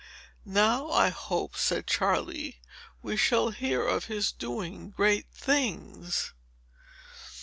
"Now, 0.47 0.89
I 0.89 1.09
hope," 1.09 1.55
said 1.55 1.85
Charley, 1.85 2.59
"we 3.03 3.15
shall 3.15 3.51
hear 3.51 3.85
of 3.87 4.05
his 4.05 4.31
doing 4.31 4.89
great 4.89 5.27
things." 5.31 6.33